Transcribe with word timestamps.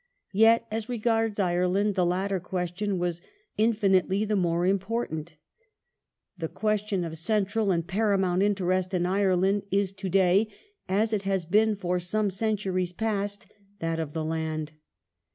Yet, 0.33 0.65
as 0.71 0.89
regards 0.89 1.37
Ireland, 1.39 1.93
the 1.93 2.07
latter 2.07 2.39
question 2.39 2.97
was 2.97 3.21
infinitely 3.55 4.25
the 4.25 4.35
more 4.35 4.65
important" 4.65 5.35
The 6.39 6.47
question 6.47 7.03
of 7.03 7.19
central 7.19 7.69
and 7.69 7.85
paramount 7.87 8.41
interest 8.41 8.95
in 8.95 9.05
Ireland 9.05 9.61
is 9.69 9.93
to 9.93 10.09
day, 10.09 10.47
as 10.89 11.13
it 11.13 11.21
has 11.21 11.45
been 11.45 11.75
for 11.75 11.99
some 11.99 12.31
centuries 12.31 12.93
past, 12.93 13.45
that 13.77 13.99
of 13.99 14.13
the 14.13 14.25
land." 14.25 14.71